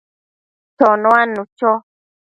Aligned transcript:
chonuadnu 0.77 1.41
cho 1.57 1.71